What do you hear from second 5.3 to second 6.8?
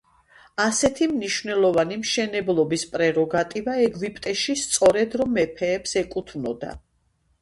მეფეებს ეკუთვნოდა.